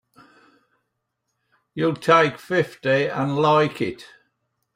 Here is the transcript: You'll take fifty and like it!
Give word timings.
You'll 1.75 1.93
take 1.95 2.39
fifty 2.39 3.05
and 3.05 3.37
like 3.37 3.83
it! 3.83 4.07